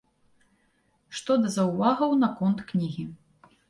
Што 1.19 1.31
да 1.43 1.53
заўвагаў 1.59 2.19
наконт 2.27 2.69
кнігі. 2.75 3.11